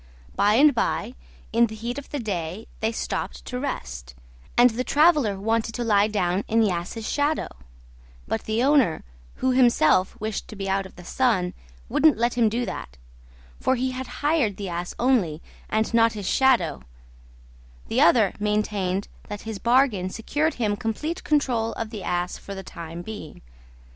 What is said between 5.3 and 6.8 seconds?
wanted to lie down in the